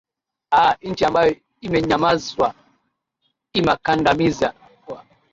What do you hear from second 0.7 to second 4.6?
nchi ambayo imenyanyazwa imakandamizwa